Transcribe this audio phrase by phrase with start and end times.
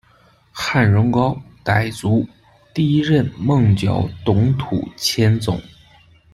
[0.51, 2.27] 罕荣高，傣族，
[2.73, 5.61] 第一任勐角董土千总。